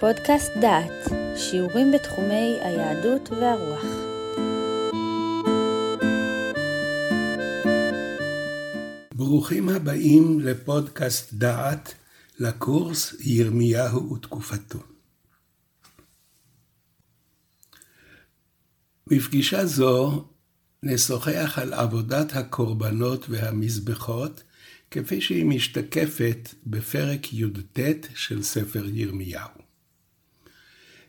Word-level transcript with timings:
פודקאסט 0.00 0.52
דעת, 0.60 1.12
שיעורים 1.36 1.92
בתחומי 1.92 2.58
היהדות 2.60 3.28
והרוח. 3.30 3.84
ברוכים 9.14 9.68
הבאים 9.68 10.40
לפודקאסט 10.40 11.32
דעת, 11.32 11.94
לקורס 12.38 13.14
ירמיהו 13.20 14.12
ותקופתו. 14.12 14.78
בפגישה 19.06 19.66
זו 19.66 20.24
נשוחח 20.82 21.58
על 21.62 21.72
עבודת 21.74 22.32
הקורבנות 22.32 23.26
והמזבחות, 23.28 24.42
כפי 24.90 25.20
שהיא 25.20 25.44
משתקפת 25.44 26.54
בפרק 26.66 27.32
י"ט 27.32 27.78
של 28.14 28.42
ספר 28.42 28.84
ירמיהו. 28.86 29.65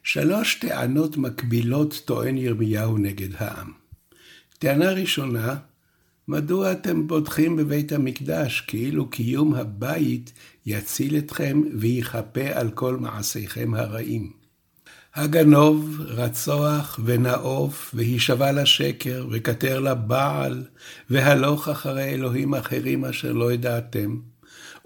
שלוש 0.08 0.56
טענות 0.56 1.18
מקבילות 1.18 2.02
טוען 2.06 2.38
ירמיהו 2.38 2.98
נגד 2.98 3.30
העם. 3.38 3.72
טענה 4.60 4.92
ראשונה, 4.92 5.56
מדוע 6.28 6.72
אתם 6.72 7.08
בוטחים 7.08 7.56
בבית 7.56 7.92
המקדש 7.92 8.62
כאילו 8.62 9.10
קיום 9.10 9.56
הבית 9.56 10.34
יציל 10.66 11.18
אתכם 11.18 11.62
ויכפה 11.80 12.46
על 12.54 12.72
כל 12.72 12.98
מעשיכם 12.98 13.74
הרעים? 13.74 14.32
הגנוב, 15.16 15.98
רצוח 16.00 17.00
ונאוף, 17.06 17.92
והישבע 17.94 18.52
לשקר, 18.52 19.28
וכתר 19.32 19.80
לבעל, 19.80 20.64
והלוך 21.10 21.70
אחרי 21.70 22.04
אלוהים 22.04 22.56
אחרים 22.56 23.06
אשר 23.06 23.34
לא 23.34 23.54
ידעתם. 23.54 24.20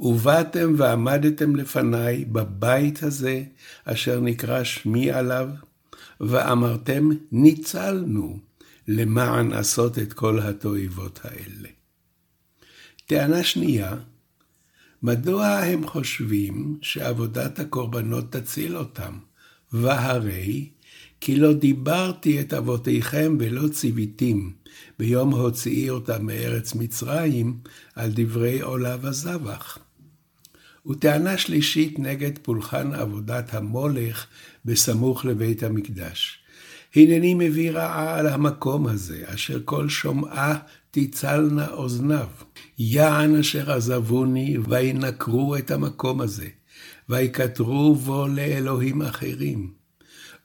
ובאתם 0.01 0.73
ועמדתם 0.77 1.55
לפניי 1.55 2.25
בבית 2.25 3.03
הזה, 3.03 3.43
אשר 3.85 4.19
נקרא 4.19 4.63
שמי 4.63 5.11
עליו, 5.11 5.49
ואמרתם, 6.21 7.09
ניצלנו, 7.31 8.39
למען 8.87 9.53
עשות 9.53 9.99
את 9.99 10.13
כל 10.13 10.39
התועבות 10.39 11.19
האלה. 11.23 11.69
טענה 13.05 13.43
שנייה, 13.43 13.95
מדוע 15.03 15.47
הם 15.47 15.87
חושבים 15.87 16.77
שעבודת 16.81 17.59
הקורבנות 17.59 18.31
תציל 18.31 18.77
אותם? 18.77 19.17
והרי 19.73 20.69
כי 21.21 21.35
לא 21.35 21.53
דיברתי 21.53 22.41
את 22.41 22.53
אבותיכם 22.53 23.37
ולא 23.39 23.67
ציוויתים 23.67 24.53
ביום 24.99 25.33
הוציאי 25.33 25.89
אותם 25.89 26.25
מארץ 26.25 26.75
מצרים 26.75 27.57
על 27.95 28.11
דברי 28.13 28.61
עולה 28.61 28.97
וזבח. 29.01 29.77
וטענה 30.85 31.37
שלישית 31.37 31.99
נגד 31.99 32.31
פולחן 32.41 32.93
עבודת 32.93 33.53
המולך 33.53 34.25
בסמוך 34.65 35.25
לבית 35.25 35.63
המקדש. 35.63 36.37
הנני 36.95 37.33
מביא 37.33 37.71
רעה 37.71 38.19
על 38.19 38.27
המקום 38.27 38.87
הזה, 38.87 39.23
אשר 39.25 39.61
כל 39.65 39.89
שומעה 39.89 40.59
תצלנה 40.91 41.67
אוזניו. 41.69 42.27
יען 42.79 43.35
אשר 43.35 43.71
עזבוני, 43.71 44.57
וינקרו 44.69 45.55
את 45.55 45.71
המקום 45.71 46.21
הזה. 46.21 46.47
ויקטרו 47.09 47.95
בו 47.95 48.27
לאלוהים 48.27 49.01
אחרים. 49.01 49.80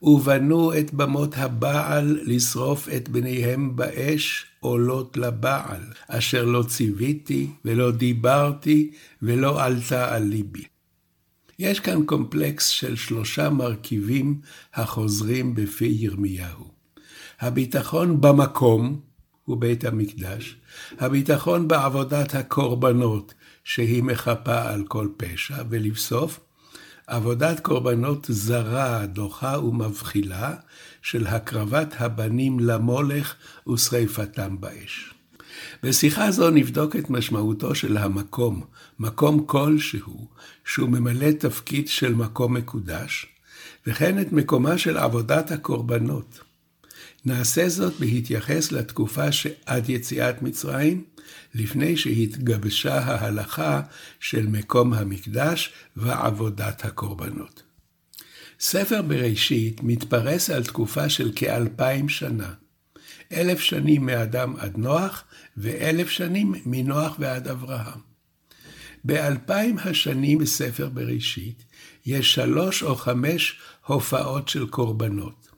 ובנו 0.01 0.77
את 0.77 0.93
במות 0.93 1.37
הבעל 1.37 2.19
לשרוף 2.23 2.89
את 2.89 3.09
בניהם 3.09 3.75
באש 3.75 4.45
עולות 4.59 5.17
לבעל, 5.17 5.81
אשר 6.07 6.45
לא 6.45 6.63
ציוויתי 6.63 7.49
ולא 7.65 7.91
דיברתי 7.91 8.91
ולא 9.21 9.63
עלתה 9.63 10.15
על 10.15 10.23
ליבי. 10.23 10.63
יש 11.59 11.79
כאן 11.79 12.05
קומפלקס 12.05 12.67
של 12.67 12.95
שלושה 12.95 13.49
מרכיבים 13.49 14.41
החוזרים 14.73 15.55
בפי 15.55 15.95
ירמיהו. 15.99 16.71
הביטחון 17.39 18.21
במקום, 18.21 18.99
הוא 19.45 19.57
בית 19.57 19.85
המקדש, 19.85 20.55
הביטחון 20.99 21.67
בעבודת 21.67 22.35
הקורבנות, 22.35 23.33
שהיא 23.63 24.03
מכפה 24.03 24.61
על 24.61 24.83
כל 24.87 25.07
פשע, 25.17 25.55
ולבסוף, 25.69 26.39
עבודת 27.07 27.59
קורבנות 27.59 28.25
זרה, 28.29 29.05
דוחה 29.05 29.59
ומבחילה 29.59 30.55
של 31.01 31.27
הקרבת 31.27 31.93
הבנים 31.97 32.59
למולך 32.59 33.35
ושריפתם 33.69 34.55
באש. 34.59 35.13
בשיחה 35.83 36.31
זו 36.31 36.49
נבדוק 36.49 36.95
את 36.95 37.09
משמעותו 37.09 37.75
של 37.75 37.97
המקום, 37.97 38.63
מקום 38.99 39.45
כלשהו, 39.45 40.27
שהוא 40.65 40.89
ממלא 40.89 41.31
תפקיד 41.31 41.87
של 41.87 42.15
מקום 42.15 42.53
מקודש, 42.53 43.25
וכן 43.87 44.21
את 44.21 44.31
מקומה 44.31 44.77
של 44.77 44.97
עבודת 44.97 45.51
הקורבנות. 45.51 46.39
נעשה 47.25 47.69
זאת 47.69 47.93
בהתייחס 47.99 48.71
לתקופה 48.71 49.31
שעד 49.31 49.89
יציאת 49.89 50.41
מצרים, 50.41 51.03
לפני 51.55 51.97
שהתגבשה 51.97 52.99
ההלכה 52.99 53.81
של 54.19 54.47
מקום 54.47 54.93
המקדש 54.93 55.73
ועבודת 55.95 56.85
הקורבנות. 56.85 57.63
ספר 58.59 59.01
בראשית 59.01 59.83
מתפרס 59.83 60.49
על 60.49 60.63
תקופה 60.63 61.09
של 61.09 61.31
כאלפיים 61.35 62.09
שנה, 62.09 62.53
אלף 63.31 63.59
שנים 63.59 64.05
מאדם 64.05 64.55
עד 64.57 64.77
נוח, 64.77 65.23
ואלף 65.57 66.09
שנים 66.09 66.55
מנוח 66.65 67.15
ועד 67.19 67.47
אברהם. 67.47 67.99
באלפיים 69.03 69.77
השנים 69.77 70.37
בספר 70.37 70.89
בראשית 70.89 71.63
יש 72.05 72.33
שלוש 72.33 72.83
או 72.83 72.95
חמש 72.95 73.59
הופעות 73.85 74.49
של 74.49 74.67
קורבנות. 74.67 75.56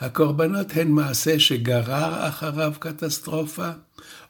הקורבנות 0.00 0.66
הן 0.74 0.88
מעשה 0.88 1.38
שגרר 1.40 2.28
אחריו 2.28 2.72
קטסטרופה, 2.78 3.70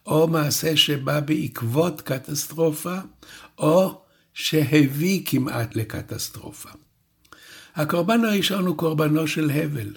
או 0.07 0.29
מעשה 0.29 0.77
שבא 0.77 1.21
בעקבות 1.21 2.01
קטסטרופה, 2.01 2.97
או 3.59 4.01
שהביא 4.35 5.23
כמעט 5.27 5.77
לקטסטרופה. 5.77 6.69
הקורבן 7.75 8.25
הראשון 8.25 8.67
הוא 8.67 8.77
קורבנו 8.77 9.27
של 9.29 9.51
הבל. 9.51 9.97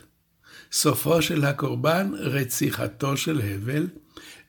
סופו 0.71 1.21
של 1.21 1.45
הקורבן, 1.45 2.11
רציחתו 2.19 3.17
של 3.17 3.41
הבל, 3.41 3.87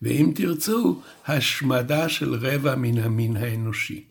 ואם 0.03 0.33
תרצו, 0.35 1.03
השמדה 1.27 2.09
של 2.09 2.35
רבע 2.35 2.75
מן 2.75 2.99
המין 2.99 3.37
האנושי. 3.37 4.05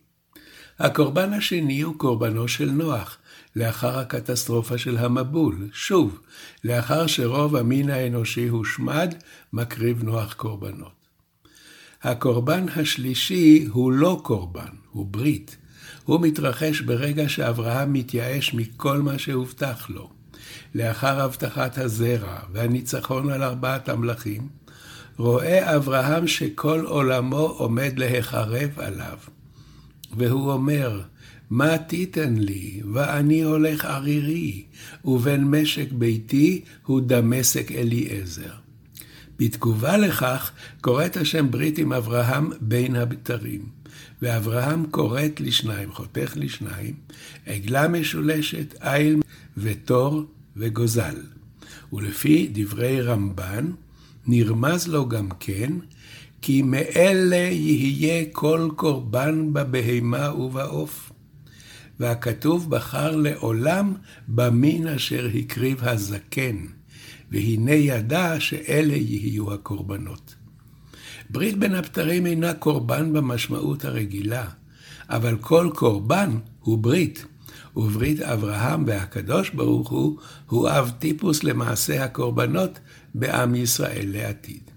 הקורבן 0.80 1.34
השני 1.34 1.82
הוא 1.82 1.96
קורבנו 1.98 2.48
של 2.48 2.72
נוח, 2.72 3.18
לאחר 3.56 4.00
הקטסטרופה 4.00 4.78
של 4.78 4.98
המבול. 4.98 5.70
שוב, 5.74 6.20
לאחר 6.64 7.08
שרוב 7.08 7.56
המין 7.56 7.90
האנושי 7.90 8.48
הושמד, 8.48 9.14
מקריב 9.54 10.04
נוח 10.04 10.34
קורבנות. 10.34 10.92
הקורבן 12.04 12.66
השלישי 12.76 13.68
הוא 13.72 13.92
לא 13.92 14.22
קורבן, 14.24 14.76
הוא 14.92 15.06
ברית. 15.06 15.58
הוא 16.04 16.22
מתרחש 16.22 16.82
ברגע 16.82 17.30
שאברהם 17.30 17.94
מתייאש 17.94 18.54
מכל 18.54 19.02
מה 19.02 19.20
שהובטח 19.20 19.90
לו. 19.90 20.10
לאחר 20.76 21.22
הבטחת 21.22 21.78
הזרע 21.78 22.40
והניצחון 22.52 23.30
על 23.30 23.44
ארבעת 23.44 23.90
המלכים, 23.90 24.48
רואה 25.18 25.76
אברהם 25.76 26.28
שכל 26.28 26.84
עולמו 26.86 27.38
עומד 27.38 28.00
להיחרב 28.00 28.70
עליו. 28.80 29.18
והוא 30.18 30.52
אומר, 30.52 31.02
מה 31.50 31.78
תיתן 31.78 32.36
לי, 32.36 32.82
ואני 32.94 33.42
הולך 33.44 33.86
ערירי, 33.86 34.64
ובן 35.06 35.44
משק 35.44 35.92
ביתי 35.92 36.62
הוא 36.86 37.02
דמשק 37.02 37.72
אליעזר. 37.72 38.54
בתגובה 39.40 39.98
לכך, 39.98 40.52
כורת 40.82 41.18
השם 41.18 41.52
ברית 41.52 41.78
עם 41.78 41.94
אברהם 41.94 42.52
בין 42.62 42.96
הבתרים. 42.96 43.78
ואברהם 44.22 44.86
כורת 44.92 45.42
לשניים, 45.42 45.92
חותך 45.92 46.34
לשניים, 46.36 46.94
עגלה 47.46 47.88
משולשת, 47.88 48.76
איל 48.82 49.22
ותור 49.58 50.24
וגוזל. 50.58 51.16
ולפי 51.94 52.50
דברי 52.54 53.02
רמב"ן, 53.02 53.72
נרמז 54.28 54.88
לו 54.88 55.10
גם 55.10 55.30
כן, 55.40 55.74
כי 56.42 56.62
מאלה 56.62 57.50
יהיה 57.52 58.26
כל 58.32 58.70
קורבן 58.76 59.54
בבהמה 59.54 60.34
ובעוף. 60.34 61.12
והכתוב 62.00 62.70
בחר 62.70 63.16
לעולם 63.16 63.94
במין 64.28 64.88
אשר 64.88 65.28
הקריב 65.40 65.84
הזקן, 65.84 66.58
והנה 67.32 67.72
ידע 67.72 68.40
שאלה 68.40 68.96
יהיו 68.96 69.54
הקורבנות. 69.54 70.36
ברית 71.30 71.58
בין 71.58 71.76
הבתרים 71.76 72.26
אינה 72.26 72.54
קורבן 72.54 73.14
במשמעות 73.14 73.86
הרגילה, 73.86 74.48
אבל 75.10 75.38
כל 75.38 75.70
קורבן 75.76 76.38
הוא 76.60 76.78
ברית, 76.78 77.26
וברית 77.76 78.22
אברהם 78.22 78.84
והקדוש 78.88 79.50
ברוך 79.50 79.90
הוא, 79.90 80.18
הוא 80.48 80.70
אב 80.70 80.92
טיפוס 81.00 81.44
למעשה 81.44 82.04
הקורבנות 82.04 82.80
בעם 83.16 83.56
ישראל 83.56 84.06
לעתיד. 84.06 84.77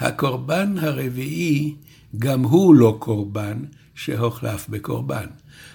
הקורבן 0.00 0.78
הרביעי, 0.78 1.74
גם 2.18 2.42
הוא 2.42 2.74
לא 2.74 2.96
קורבן, 2.98 3.64
שהוחלף 3.94 4.68
בקורבן. 4.68 5.26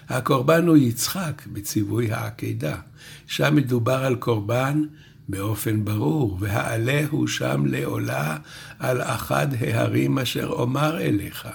הקורבן 0.10 0.68
הוא 0.68 0.78
יצחק 0.78 1.42
בציווי 1.54 2.12
העקדה. 2.12 2.76
שם 3.28 3.56
מדובר 3.56 4.06
על 4.06 4.16
קורבן 4.16 4.84
באופן 5.30 5.86
ברור, 5.86 6.38
והעלה 6.40 7.02
שם 7.28 7.66
לעולה 7.66 8.38
על 8.80 9.02
אחד 9.02 9.48
ההרים 9.60 10.20
אשר 10.20 10.48
אומר 10.48 11.02
אליך. 11.02 11.48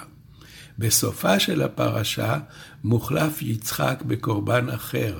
בסופה 0.79 1.39
של 1.39 1.61
הפרשה 1.61 2.39
מוחלף 2.83 3.41
יצחק 3.41 4.03
בקורבן 4.07 4.69
אחר. 4.69 5.19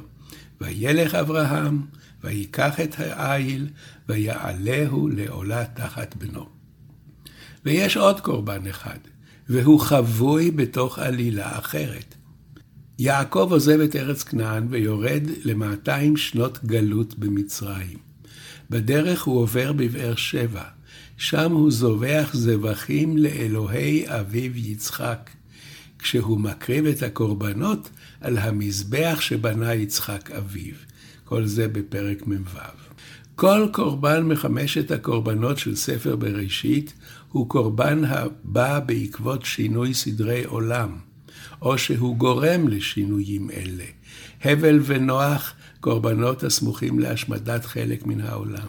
וילך 0.62 1.16
אברהם, 1.16 1.82
ויקח 2.24 2.80
את 2.80 2.96
העיל, 3.00 3.68
ויעלהו 4.10 5.08
לעולה 5.08 5.66
תחת 5.66 6.16
בנו. 6.16 6.61
ויש 7.66 7.98
עוד 7.98 8.20
קורבן 8.20 8.68
אחד, 8.68 8.98
והוא 9.50 9.80
חבוי 9.80 10.52
בתוך 10.52 11.00
עלילה 11.00 11.60
אחרת. 11.60 12.16
יעקב 13.00 13.48
עוזב 13.52 13.80
את 13.80 13.96
ארץ 13.96 14.24
כנען 14.24 14.68
ויורד 14.70 15.24
ל-200 15.44 16.18
שנות 16.18 16.60
גלות 16.66 17.20
במצרים. 17.20 17.98
בדרך 18.70 19.24
הוא 19.24 19.40
עובר 19.40 19.74
בבאר 19.74 20.16
שבע, 20.16 20.64
שם 21.18 21.52
הוא 21.52 21.72
זובח 21.72 22.30
זבחים 22.34 23.18
לאלוהי 23.18 24.04
אביו 24.08 24.58
יצחק, 24.58 25.30
כשהוא 26.00 26.40
מקריב 26.40 26.86
את 26.86 27.04
הקורבנות 27.04 27.90
על 28.22 28.38
המזבח 28.38 29.18
שבנה 29.22 29.74
יצחק 29.74 30.32
אביו. 30.32 30.74
כל 31.26 31.46
זה 31.46 31.68
בפרק 31.68 32.28
מ"ו. 32.28 32.58
כל 33.36 33.68
קורבן 33.72 34.24
מחמשת 34.24 34.92
הקורבנות 34.92 35.58
של 35.58 35.76
ספר 35.76 36.16
בראשית 36.16 36.94
הוא 37.32 37.50
קורבן 37.50 38.06
הבא 38.06 38.80
בעקבות 38.80 39.46
שינוי 39.46 39.94
סדרי 39.94 40.44
עולם, 40.44 40.98
או 41.62 41.78
שהוא 41.78 42.18
גורם 42.18 42.68
לשינויים 42.68 43.50
אלה. 43.52 43.84
הבל 44.44 44.80
ונוח, 44.84 45.54
קורבנות 45.80 46.44
הסמוכים 46.44 47.00
להשמדת 47.00 47.66
חלק 47.66 48.06
מן 48.06 48.22
העולם. 48.22 48.68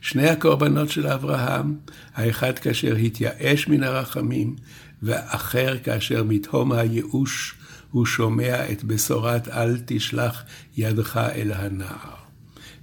שני 0.00 0.28
הקורבנות 0.28 0.88
של 0.88 1.06
אברהם, 1.06 1.76
האחד 2.14 2.58
כאשר 2.58 2.96
התייאש 2.96 3.68
מן 3.68 3.82
הרחמים, 3.82 4.56
ואחר 5.02 5.78
כאשר 5.78 6.24
מתהום 6.24 6.72
הייאוש 6.72 7.54
הוא 7.90 8.06
שומע 8.06 8.72
את 8.72 8.84
בשורת 8.84 9.48
אל 9.48 9.78
תשלח 9.86 10.42
ידך 10.76 11.16
אל 11.34 11.52
הנער. 11.52 12.22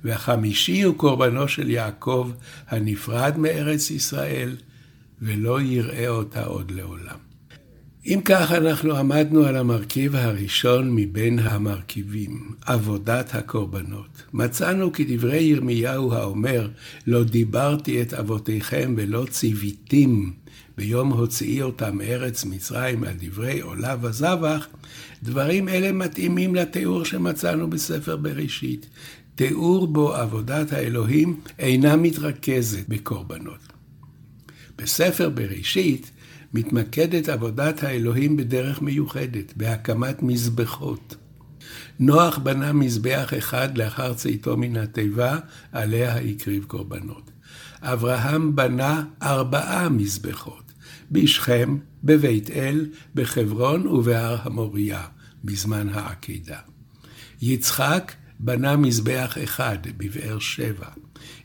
והחמישי 0.04 0.82
הוא 0.82 0.96
קורבנו 0.96 1.48
של 1.48 1.70
יעקב 1.70 2.32
הנפרד 2.68 3.38
מארץ 3.38 3.92
ישראל, 3.92 4.56
ולא 5.22 5.62
יראה 5.62 6.08
אותה 6.08 6.44
עוד 6.44 6.72
לעולם. 6.72 7.30
אם 8.06 8.20
כך, 8.26 8.52
אנחנו 8.52 8.96
עמדנו 8.96 9.46
על 9.46 9.56
המרכיב 9.56 10.16
הראשון 10.16 10.96
מבין 10.96 11.40
המרכיבים, 11.40 12.52
עבודת 12.66 13.36
הקורבנות. 13.36 14.24
מצאנו 14.34 14.94
כי 14.94 15.18
דברי 15.18 15.42
ירמיהו 15.42 16.14
האומר, 16.14 16.70
לא 17.08 17.24
דיברתי 17.24 18.02
את 18.02 18.14
אבותיכם 18.14 18.94
ולא 18.98 19.26
ציוויתים 19.30 20.34
ביום 20.78 21.14
הוציאי 21.14 21.62
אותם 21.62 21.98
מארץ 21.98 22.46
מצרים 22.46 23.04
על 23.04 23.14
דברי 23.20 23.60
עולה 23.60 23.96
וזבח, 24.02 24.68
דברים 25.24 25.70
אלה 25.70 25.92
מתאימים 25.92 26.56
לתיאור 26.56 27.06
שמצאנו 27.06 27.70
בספר 27.70 28.16
בראשית. 28.16 28.90
תיאור 29.36 29.88
בו 29.88 30.14
עבודת 30.14 30.74
האלוהים 30.74 31.40
אינה 31.60 31.96
מתרכזת 31.96 32.88
בקורבנות. 32.88 33.79
בספר 34.82 35.30
בראשית 35.30 36.12
מתמקדת 36.54 37.30
עבודת 37.30 37.84
האלוהים 37.84 38.38
בדרך 38.38 38.82
מיוחדת, 38.82 39.54
בהקמת 39.56 40.24
מזבחות. 40.24 41.16
נוח 42.00 42.38
בנה 42.38 42.74
מזבח 42.74 43.34
אחד 43.38 43.78
לאחר 43.78 44.14
צאתו 44.14 44.58
מן 44.58 44.78
התיבה, 44.78 45.40
עליה 45.72 46.18
הקריב 46.18 46.64
קורבנות. 46.64 47.32
אברהם 47.82 48.56
בנה 48.56 49.04
ארבעה 49.22 49.90
מזבחות, 49.90 50.72
בשכם, 51.12 51.78
בבית 52.04 52.50
אל, 52.50 52.88
בחברון 53.16 53.88
ובהר 53.88 54.38
המוריה, 54.44 55.04
בזמן 55.44 55.90
העקידה. 55.90 56.60
יצחק 57.42 58.14
בנה 58.40 58.76
מזבח 58.76 59.38
אחד 59.44 59.78
בבאר 59.98 60.40
שבע. 60.40 60.90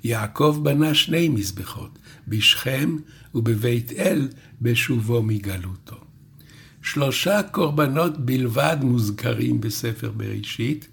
יעקב 0.05 0.61
בנה 0.62 0.94
שני 0.94 1.29
מזבחות, 1.29 1.99
בשכם 2.29 2.97
ובבית 3.35 3.93
אל 3.93 4.29
בשובו 4.62 5.23
מגלותו. 5.23 5.97
שלושה 6.82 7.43
קורבנות 7.43 8.19
בלבד 8.19 8.76
מוזכרים 8.82 9.61
בספר 9.61 10.11
בראשית, 10.11 10.88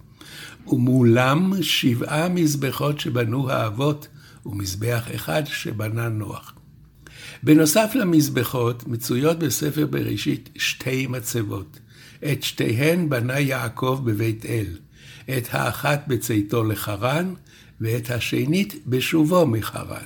ומולם 0.68 1.54
שבעה 1.62 2.30
מזבחות 2.30 3.00
שבנו 3.00 3.50
האבות, 3.50 4.08
ומזבח 4.46 5.04
אחד 5.16 5.44
שבנה 5.46 6.10
נוח. 6.10 6.54
בנוסף 7.44 7.92
למזבחות, 7.96 8.88
מצויות 8.88 9.40
בספר 9.40 9.86
בראשית 9.86 10.50
שתי 10.56 11.08
מצבות. 11.08 11.80
את 12.32 12.44
שתיהן 12.44 13.10
בנה 13.10 13.40
יעקב 13.40 14.02
בבית 14.04 14.46
אל, 14.46 14.68
את 15.30 15.48
האחת 15.52 16.04
בצאתו 16.08 16.64
לחרן, 16.64 17.34
ואת 17.82 18.10
השנית 18.10 18.76
בשובו 18.88 19.48
מחרן. 19.48 20.06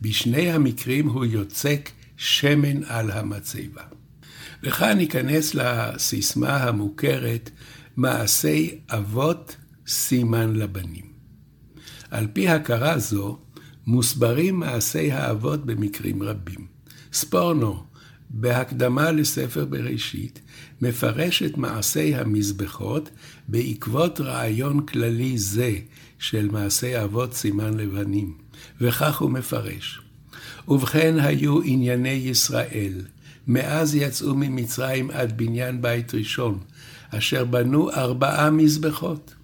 בשני 0.00 0.50
המקרים 0.50 1.08
הוא 1.08 1.24
יוצק 1.24 1.90
שמן 2.16 2.84
על 2.84 3.10
המצבה. 3.10 3.82
וכאן 4.62 4.98
ניכנס 4.98 5.54
לסיסמה 5.54 6.56
המוכרת, 6.56 7.50
מעשי 7.96 8.78
אבות 8.88 9.56
סימן 9.86 10.56
לבנים. 10.56 11.08
על 12.10 12.26
פי 12.32 12.48
הכרה 12.48 12.98
זו, 12.98 13.38
מוסברים 13.86 14.60
מעשי 14.60 15.12
האבות 15.12 15.66
במקרים 15.66 16.22
רבים. 16.22 16.66
ספורנו, 17.12 17.84
בהקדמה 18.30 19.10
לספר 19.10 19.64
בראשית, 19.64 20.40
מפרש 20.82 21.42
את 21.42 21.58
מעשי 21.58 22.14
המזבחות 22.14 23.10
בעקבות 23.48 24.20
רעיון 24.20 24.86
כללי 24.86 25.38
זה 25.38 25.72
של 26.18 26.48
מעשי 26.50 27.02
אבות 27.02 27.34
סימן 27.34 27.74
לבנים, 27.74 28.34
וכך 28.80 29.20
הוא 29.20 29.30
מפרש: 29.30 30.00
ובכן 30.68 31.14
היו 31.18 31.62
ענייני 31.62 32.08
ישראל, 32.08 32.92
מאז 33.46 33.94
יצאו 33.94 34.34
ממצרים 34.34 35.10
עד 35.10 35.38
בניין 35.38 35.82
בית 35.82 36.14
ראשון, 36.14 36.58
אשר 37.10 37.44
בנו 37.44 37.90
ארבעה 37.90 38.50
מזבחות, 38.50 39.34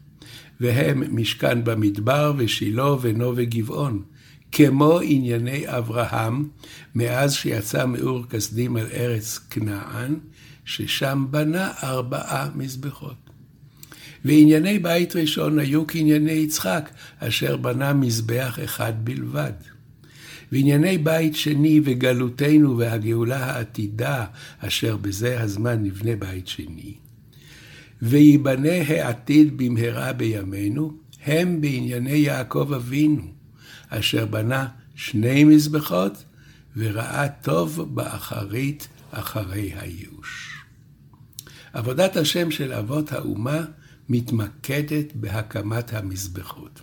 והם 0.60 1.16
משכן 1.16 1.64
במדבר 1.64 2.32
ושילה 2.36 2.92
ונו 3.00 3.32
וגבעון, 3.36 4.02
כמו 4.56 5.00
ענייני 5.00 5.64
אברהם, 5.66 6.48
מאז 6.94 7.34
שיצא 7.34 7.86
מאור 7.86 8.24
כסדים 8.30 8.76
על 8.76 8.86
ארץ 8.92 9.40
כנען, 9.50 10.14
ששם 10.64 11.26
בנה 11.30 11.72
ארבעה 11.82 12.48
מזבחות. 12.54 13.30
וענייני 14.24 14.78
בית 14.78 15.16
ראשון 15.16 15.58
היו 15.58 15.86
כענייני 15.86 16.32
יצחק, 16.32 16.90
אשר 17.18 17.56
בנה 17.56 17.92
מזבח 17.92 18.58
אחד 18.64 18.92
בלבד. 19.04 19.52
וענייני 20.52 20.98
בית 20.98 21.36
שני 21.36 21.80
וגלותנו 21.84 22.78
והגאולה 22.78 23.44
העתידה, 23.44 24.24
אשר 24.58 24.96
בזה 24.96 25.40
הזמן 25.40 25.82
נבנה 25.82 26.16
בית 26.16 26.48
שני. 26.48 26.94
וייבנה 28.02 28.82
העתיד 28.88 29.56
במהרה 29.56 30.12
בימינו, 30.12 30.92
הם 31.24 31.60
בענייני 31.60 32.16
יעקב 32.16 32.72
אבינו, 32.72 33.33
אשר 33.98 34.26
בנה 34.26 34.66
שני 34.94 35.44
מזבחות, 35.44 36.24
וראה 36.76 37.28
טוב 37.28 37.94
באחרית 37.94 38.88
אחרי 39.10 39.72
הייאוש. 39.78 40.64
עבודת 41.72 42.16
השם 42.16 42.50
של 42.50 42.72
אבות 42.72 43.12
האומה 43.12 43.60
מתמקדת 44.08 45.12
בהקמת 45.14 45.94
המזבחות. 45.94 46.80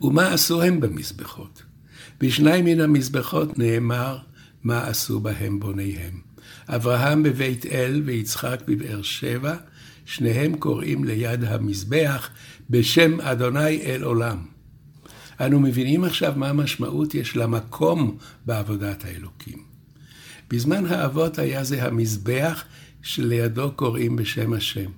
ומה 0.00 0.32
עשו 0.32 0.62
הם 0.62 0.80
במזבחות? 0.80 1.62
בשניים 2.20 2.64
מן 2.64 2.80
המזבחות 2.80 3.58
נאמר 3.58 4.18
מה 4.62 4.86
עשו 4.86 5.20
בהם 5.20 5.60
בוניהם. 5.60 6.20
אברהם 6.68 7.22
בבית 7.22 7.66
אל 7.66 8.02
ויצחק 8.04 8.62
בבאר 8.66 9.02
שבע, 9.02 9.54
שניהם 10.04 10.56
קוראים 10.56 11.04
ליד 11.04 11.44
המזבח 11.44 12.28
בשם 12.70 13.20
אדוני 13.20 13.82
אל 13.82 14.02
עולם. 14.02 14.51
אנו 15.46 15.60
מבינים 15.60 16.04
עכשיו 16.04 16.32
מה 16.36 16.48
המשמעות 16.48 17.14
יש 17.14 17.36
למקום 17.36 18.16
בעבודת 18.46 19.04
האלוקים. 19.04 19.62
בזמן 20.50 20.86
האבות 20.86 21.38
היה 21.38 21.64
זה 21.64 21.84
המזבח 21.84 22.64
שלידו 23.02 23.72
קוראים 23.76 24.16
בשם 24.16 24.52
השם. 24.52 24.90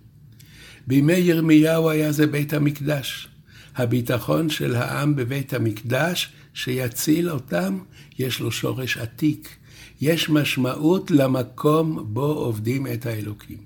בימי 0.87 1.13
ירמיהו 1.13 1.91
היה 1.91 2.13
זה 2.13 2.27
בית 2.27 2.53
המקדש. 2.53 3.29
הביטחון 3.77 4.51
של 4.51 4.75
העם 4.75 5.17
בבית 5.17 5.55
המקדש 5.55 6.33
שיציל 6.55 7.31
אותם, 7.31 7.79
יש 8.19 8.41
לו 8.41 8.53
שורש 8.53 8.97
עתיק. 8.97 9.57
יש 10.01 10.31
משמעות 10.31 11.11
למקום 11.11 12.07
בו 12.13 12.27
עובדים 12.27 12.87
את 12.87 13.07
האלוקים. 13.07 13.59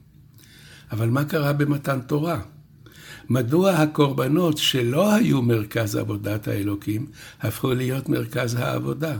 אבל 0.92 1.08
מה 1.08 1.24
קרה 1.24 1.52
במתן 1.52 2.00
תורה? 2.00 2.40
מדוע 3.30 3.70
הקורבנות 3.70 4.58
שלא 4.58 5.14
היו 5.14 5.42
מרכז 5.42 5.96
עבודת 5.96 6.48
האלוקים, 6.48 7.06
הפכו 7.40 7.74
להיות 7.74 8.08
מרכז 8.08 8.54
העבודה? 8.54 9.16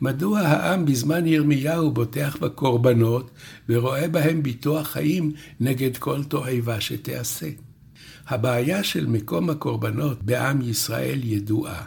מדוע 0.00 0.40
העם 0.40 0.84
בזמן 0.84 1.26
ירמיהו 1.26 1.90
בוטח 1.90 2.36
בקורבנות 2.40 3.30
ורואה 3.68 4.08
בהם 4.08 4.42
ביטוח 4.42 4.86
חיים 4.86 5.32
נגד 5.60 5.96
כל 5.96 6.24
תועבה 6.24 6.80
שתעשה? 6.80 7.46
הבעיה 8.28 8.84
של 8.84 9.06
מקום 9.06 9.50
הקורבנות 9.50 10.22
בעם 10.22 10.60
ישראל 10.62 11.20
ידועה, 11.24 11.84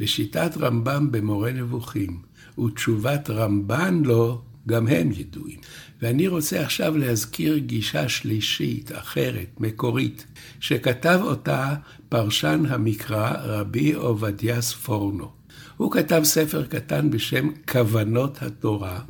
ושיטת 0.00 0.56
רמב"ם 0.56 1.12
במורה 1.12 1.52
נבוכים 1.52 2.18
ותשובת 2.58 3.30
רמב"ן 3.30 4.02
לו 4.04 4.42
גם 4.68 4.88
הם 4.88 5.10
ידועים. 5.12 5.58
ואני 6.02 6.28
רוצה 6.28 6.60
עכשיו 6.60 6.96
להזכיר 6.98 7.58
גישה 7.58 8.08
שלישית, 8.08 8.92
אחרת, 8.92 9.60
מקורית, 9.60 10.26
שכתב 10.60 11.20
אותה 11.22 11.74
פרשן 12.08 12.62
המקרא 12.68 13.32
רבי 13.38 13.92
עובדיה 13.92 14.62
ספורנו. 14.62 15.30
הוא 15.76 15.92
כתב 15.92 16.20
ספר 16.24 16.64
קטן 16.64 17.10
בשם 17.10 17.48
כוונות 17.68 18.42
התורה, 18.42 19.00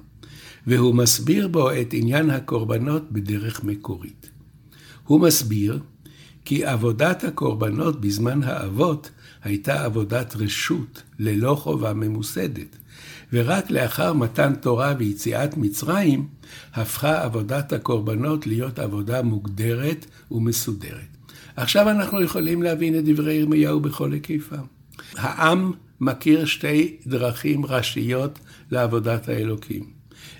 והוא 0.66 0.94
מסביר 0.94 1.49
בו 1.49 1.70
את 1.73 1.92
עניין 1.92 2.30
הקורבנות 2.30 3.12
בדרך 3.12 3.64
מקורית. 3.64 4.30
הוא 5.04 5.20
מסביר 5.20 5.78
כי 6.44 6.64
עבודת 6.64 7.25
הקורבנות 7.25 8.00
בזמן 8.00 8.42
האבות 8.42 9.11
הייתה 9.42 9.84
עבודת 9.84 10.37
רשות, 10.37 11.02
ללא 11.18 11.54
חובה 11.54 11.94
ממוסדת. 11.94 12.76
ורק 13.32 13.70
לאחר 13.70 14.12
מתן 14.12 14.54
תורה 14.54 14.94
ויציאת 14.99 15.56
מצרים, 15.56 16.28
הפכה 16.75 17.23
עבודת 17.23 17.73
הקורבנות 17.73 18.46
להיות 18.46 18.78
עבודה 18.78 19.23
מוגדרת 19.23 20.06
ומסודרת. 20.30 21.14
עכשיו 21.56 21.90
אנחנו 21.90 22.23
יכולים 22.23 22.62
להבין 22.62 22.99
את 22.99 23.04
דברי 23.04 23.34
ירמיהו 23.34 23.80
בכל 23.80 24.12
היקפם. 24.12 24.64
העם 25.16 25.73
מכיר 26.00 26.44
שתי 26.44 26.96
דרכים 27.06 27.66
ראשיות 27.66 28.38
לעבודת 28.70 29.28
האלוקים. 29.28 29.90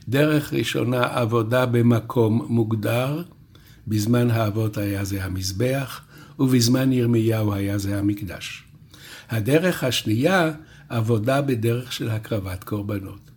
דרך 0.09 0.53
ראשונה, 0.53 1.03
עבודה 1.03 1.67
במקום 1.67 2.47
מוגדר, 2.49 3.23
בזמן 3.89 4.31
האבות 4.31 4.77
היה 4.77 5.05
זה 5.05 5.25
המזבח, 5.25 6.01
ובזמן 6.39 6.93
ירמיהו 6.93 7.55
היה 7.55 7.79
זה 7.79 7.99
המקדש. 7.99 8.65
הדרך 9.31 9.85
השנייה, 9.85 10.53
עבודה 10.89 11.43
בדרך 11.43 11.93
של 11.93 12.11
הקרבת 12.11 12.65
קורבנות. 12.65 13.31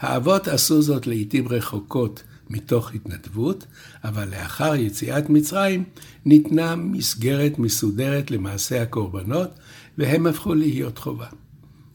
האבות 0.00 0.48
עשו 0.48 0.82
זאת 0.82 1.06
לעיתים 1.06 1.48
רחוקות 1.48 2.22
מתוך 2.50 2.94
התנדבות, 2.94 3.66
אבל 4.04 4.28
לאחר 4.30 4.74
יציאת 4.74 5.30
מצרים 5.30 5.84
ניתנה 6.24 6.76
מסגרת 6.76 7.58
מסודרת 7.58 8.30
למעשה 8.30 8.82
הקורבנות, 8.82 9.50
והם 9.98 10.26
הפכו 10.26 10.54
להיות 10.54 10.98
חובה. 10.98 11.26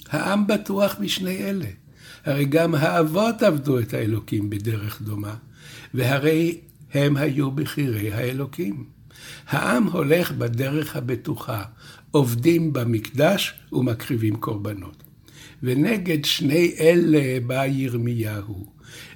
העם 0.10 0.48
בטוח 0.48 0.96
בשני 1.02 1.38
אלה. 1.38 1.66
הרי 2.26 2.46
גם 2.46 2.76
האבות 2.76 3.44
עבדו 3.44 3.80
את 3.80 3.94
האלוקים 3.94 4.50
בדרך 4.50 5.02
דומה, 5.02 5.36
והרי 5.94 6.62
הם 6.94 7.18
היו 7.18 7.52
בכירי 7.52 8.14
האלוקים. 8.14 9.01
העם 9.48 9.84
הולך 9.84 10.32
בדרך 10.32 10.96
הבטוחה, 10.96 11.64
עובדים 12.12 12.74
במקדש 12.74 13.54
ומקריבים 13.72 14.36
קורבנות. 14.36 15.04
ונגד 15.64 16.26
שני 16.26 16.76
אלה 16.80 17.40
בא 17.48 17.66
ירמיהו. 17.66 18.66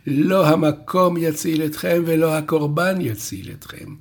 לא 0.07 0.47
המקום 0.47 1.17
יציל 1.17 1.65
אתכם 1.65 2.03
ולא 2.05 2.37
הקורבן 2.37 3.01
יציל 3.01 3.51
אתכם. 3.51 3.95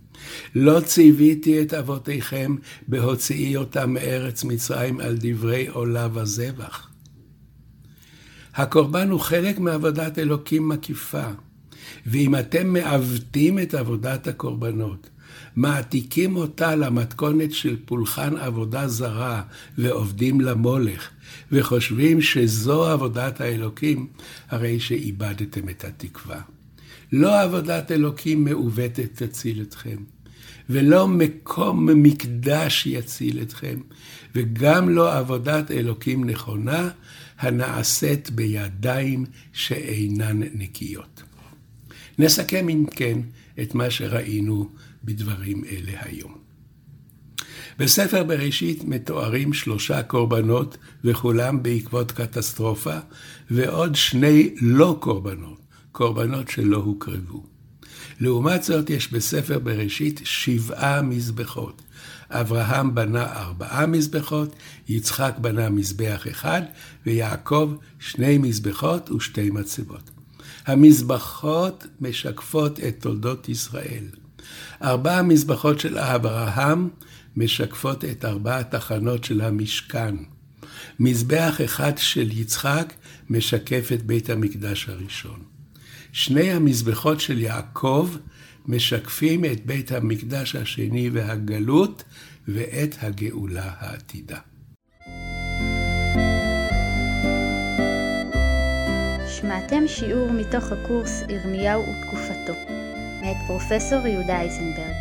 לא 0.55 0.81
ציוויתי 0.81 1.63
את 1.63 1.75
אבותיכם 1.75 2.57
בהוציאי 2.89 3.57
אותם 3.57 3.95
מארץ 3.95 4.45
מצרים 4.45 5.01
על 5.01 5.17
דברי 5.21 5.67
עולה 5.67 6.09
וזבח. 6.15 6.89
הקורבן 8.55 9.11
הוא 9.11 9.21
חלק 9.21 9.59
מעבודת 9.59 10.19
אלוקים 10.19 10.69
מקיפה, 10.69 11.27
ואם 12.07 12.35
אתם 12.35 12.73
מעוותים 12.73 13.59
את 13.59 13.75
עבודת 13.75 14.27
הקורבנות, 14.27 15.11
מעתיקים 15.57 16.37
אותה 16.37 16.77
למתכונת 16.77 17.53
של 17.53 17.77
פולחן 17.85 18.37
עבודה 18.37 18.89
זרה 18.89 19.43
ועובדים 19.79 20.41
למולך, 20.41 21.11
וחושבים 21.53 22.21
שזו 22.21 22.87
עבודת 22.87 23.41
האלוקים, 23.41 24.07
הרי 24.51 24.81
שאיבדתם 24.81 25.69
את 25.69 25.85
התקווה. 25.85 26.41
לא 27.13 27.41
עבודת 27.41 27.93
אלוקים 27.93 28.45
מעוותת 28.45 29.23
תציל 29.23 29.63
אתכם, 29.63 29.97
ולא 30.71 31.09
מקום 31.09 31.87
מקדש 32.03 32.87
יציל 32.87 33.43
אתכם, 33.43 33.79
וגם 34.35 34.89
לא 34.89 35.19
עבודת 35.19 35.71
אלוקים 35.71 36.25
נכונה, 36.25 36.89
הנעשית 37.39 38.31
בידיים 38.31 39.25
שאינן 39.53 40.41
נקיות. 40.55 41.23
נסכם 42.19 42.69
אם 42.69 42.85
כן 42.91 43.19
את 43.63 43.75
מה 43.75 43.91
שראינו 43.91 44.69
בדברים 45.05 45.65
אלה 45.65 45.93
היום. 46.01 46.45
בספר 47.79 48.25
בראשית 48.25 48.85
מתוארים 48.85 49.53
שלושה 49.53 50.03
קורבנות, 50.03 50.77
וכולם 51.05 51.63
בעקבות 51.63 52.13
קטסטרופה, 52.13 52.99
ועוד 53.51 53.95
שני 53.95 54.55
לא 54.61 54.97
קורבנות, 55.01 55.61
קורבנות 55.93 56.49
שלא 56.49 56.77
הוקרבו. 56.77 57.47
לעומת 58.21 58.63
זאת, 58.63 58.91
יש 58.91 59.13
בספר 59.13 59.59
בראשית 59.59 60.21
שבעה 60.25 61.03
מזבחות. 61.03 61.83
אברהם 62.31 62.95
בנה 62.95 63.33
ארבעה 63.33 63.87
מזבחות, 63.87 64.57
יצחק 64.89 65.35
בנה 65.41 65.71
מזבח 65.71 66.27
אחד, 66.31 66.63
ויעקב 67.07 67.75
שני 67.99 68.39
מזבחות 68.39 69.11
ושתי 69.11 69.51
מצבות. 69.51 70.11
המזבחות 70.67 71.87
משקפות 72.01 72.81
את 72.81 72.97
תולדות 73.01 73.49
ישראל. 73.49 74.24
ארבע 74.83 75.19
המזבחות 75.19 75.81
של 75.81 75.99
אברהם 75.99 76.89
משקפות 77.37 78.05
את 78.05 78.25
ארבע 78.25 78.59
התחנות 78.59 79.25
של 79.25 79.41
המשכן. 79.41 80.15
מזבח 81.01 81.61
אחד 81.65 81.93
של 81.99 82.39
יצחק 82.39 82.93
משקף 83.31 83.91
את 83.95 84.03
בית 84.03 84.31
המקדש 84.31 84.89
הראשון. 84.89 85.43
שני 86.13 86.51
המזבחות 86.51 87.21
של 87.21 87.39
יעקב 87.39 88.11
משקפים 88.67 89.45
את 89.45 89.67
בית 89.67 89.93
המקדש 89.93 90.57
השני 90.57 91.11
והגלות 91.13 92.05
ואת 92.49 92.97
הגאולה 93.01 93.71
העתידה. 93.79 94.39
שמעתם 99.29 99.83
שיעור 99.87 100.33
מתוך 100.33 100.65
הקורס 100.73 101.23
ירמיהו 101.29 101.83
ותקופתו, 101.83 102.74
מאת 103.25 103.37
פרופסור 103.47 104.07
יהודה 104.07 104.41
אייזנברג. 104.41 104.95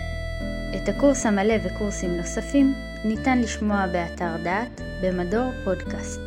את 0.75 0.89
הקורס 0.89 1.25
המלא 1.25 1.53
וקורסים 1.63 2.17
נוספים 2.17 2.73
ניתן 3.05 3.39
לשמוע 3.39 3.87
באתר 3.87 4.37
דעת 4.43 4.81
במדור 5.01 5.51
פודקאסט. 5.63 6.21